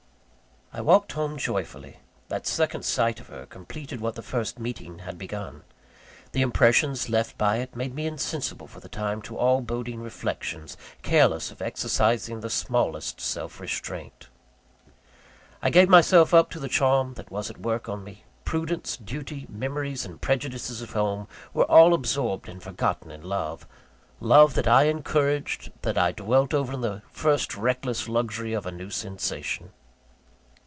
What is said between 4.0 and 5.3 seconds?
the first meeting had